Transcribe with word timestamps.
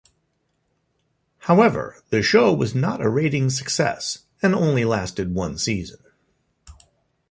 However, 1.41 1.97
the 2.09 2.23
show 2.23 2.51
was 2.51 2.73
not 2.73 3.01
a 3.01 3.07
ratings 3.07 3.55
success 3.55 4.25
and 4.41 4.55
only 4.55 4.83
lasted 4.83 5.35
one 5.35 5.59
season. 5.59 5.99